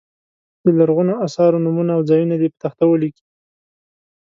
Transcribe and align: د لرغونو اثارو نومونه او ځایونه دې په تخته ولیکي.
د 0.63 0.65
لرغونو 0.79 1.13
اثارو 1.25 1.63
نومونه 1.65 1.91
او 1.97 2.01
ځایونه 2.09 2.35
دې 2.41 2.47
په 2.53 2.57
تخته 2.63 2.83
ولیکي. 2.87 3.25